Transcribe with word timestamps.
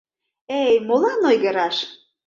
—Эй, 0.61 0.73
молан 0.87 1.21
ойгыраш! 1.29 1.77